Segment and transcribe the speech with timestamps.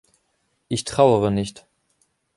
[0.67, 1.67] Ich trauere nicht.